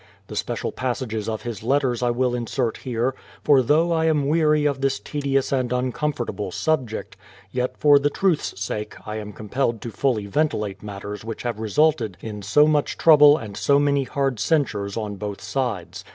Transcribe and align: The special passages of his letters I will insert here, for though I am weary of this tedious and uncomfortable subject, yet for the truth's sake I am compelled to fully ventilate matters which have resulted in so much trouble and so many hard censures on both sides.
The 0.29 0.35
special 0.35 0.71
passages 0.71 1.29
of 1.29 1.43
his 1.43 1.61
letters 1.61 2.01
I 2.01 2.09
will 2.09 2.33
insert 2.33 2.77
here, 2.77 3.13
for 3.43 3.61
though 3.61 3.91
I 3.91 4.05
am 4.05 4.27
weary 4.27 4.65
of 4.65 4.81
this 4.81 4.99
tedious 4.99 5.51
and 5.51 5.71
uncomfortable 5.71 6.49
subject, 6.49 7.15
yet 7.51 7.77
for 7.77 7.99
the 7.99 8.09
truth's 8.09 8.59
sake 8.59 8.95
I 9.05 9.17
am 9.17 9.31
compelled 9.31 9.79
to 9.83 9.91
fully 9.91 10.25
ventilate 10.25 10.81
matters 10.81 11.23
which 11.23 11.43
have 11.43 11.59
resulted 11.59 12.17
in 12.19 12.41
so 12.41 12.65
much 12.65 12.97
trouble 12.97 13.37
and 13.37 13.55
so 13.55 13.77
many 13.77 14.05
hard 14.05 14.39
censures 14.39 14.97
on 14.97 15.17
both 15.17 15.39
sides. 15.39 16.03